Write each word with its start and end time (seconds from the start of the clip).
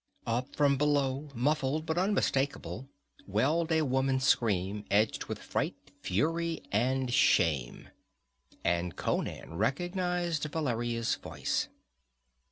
Up 0.25 0.55
from 0.55 0.77
below, 0.77 1.29
muffled, 1.35 1.85
but 1.85 1.95
unmistakable, 1.99 2.89
welled 3.27 3.71
a 3.71 3.83
woman's 3.83 4.23
scream, 4.23 4.83
edged 4.89 5.25
with 5.25 5.37
fright, 5.37 5.75
fury 6.01 6.63
and 6.71 7.13
shame. 7.13 7.87
And 8.63 8.95
Conan 8.95 9.57
recognized 9.57 10.45
Valeria's 10.45 11.13
voice. 11.17 11.67